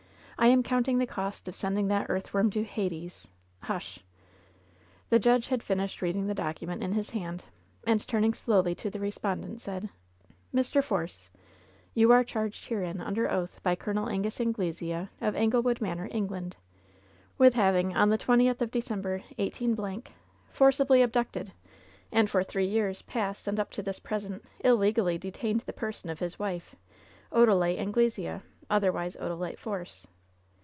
I 0.43 0.47
am 0.47 0.63
coimting 0.63 0.97
the 0.97 1.05
cost 1.05 1.47
of 1.47 1.55
sending 1.55 1.87
that 1.89 2.07
earthworm 2.09 2.49
to 2.49 2.63
Hades 2.63 3.27
Hush!" 3.59 3.99
The 5.11 5.19
judge 5.19 5.49
had 5.49 5.61
finished 5.61 6.01
reading 6.01 6.25
the 6.25 6.33
document 6.33 6.81
in 6.81 6.93
his 6.93 7.11
hand, 7.11 7.43
and 7.85 8.07
turning 8.07 8.33
slowly 8.33 8.73
to 8.73 8.89
the 8.89 8.99
respondent, 8.99 9.61
said: 9.61 9.89
"Mr. 10.51 10.83
Force, 10.83 11.29
you 11.93 12.11
are 12.11 12.23
charged 12.23 12.65
herein, 12.65 12.99
under 13.01 13.29
oath, 13.29 13.61
by 13.61 13.75
Col. 13.75 14.09
Angus 14.09 14.41
Anglesea, 14.41 15.09
of 15.21 15.35
Anglewood 15.35 15.79
Manor, 15.79 16.09
England, 16.09 16.55
with 17.37 17.53
having, 17.53 17.95
on 17.95 18.09
the 18.09 18.17
twentieth 18.17 18.63
of 18.63 18.71
December, 18.71 19.21
18— 19.37 19.75
y 19.75 20.01
forcibly 20.49 21.03
abducted, 21.03 21.51
and 22.11 22.31
for 22.31 22.43
three 22.43 22.65
years 22.65 23.03
past 23.03 23.47
and 23.47 23.59
up 23.59 23.69
to 23.69 23.83
this 23.83 23.99
present, 23.99 24.43
illegally 24.61 25.19
detained 25.19 25.59
the 25.67 25.71
person 25.71 26.09
of 26.09 26.17
his 26.17 26.39
wife, 26.39 26.75
Odalite 27.31 27.77
Anglesea— 27.77 28.41
otherwise 28.71 29.15
Odalite 29.17 29.59
Force. 29.59 30.07